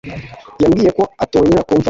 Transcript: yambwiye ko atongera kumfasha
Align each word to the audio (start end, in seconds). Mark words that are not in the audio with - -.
yambwiye 0.61 0.91
ko 0.97 1.03
atongera 1.23 1.65
kumfasha 1.67 1.79